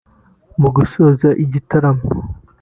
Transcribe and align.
Mu 0.61 0.69
gusoza 0.75 1.27
igitaramo 1.43 2.03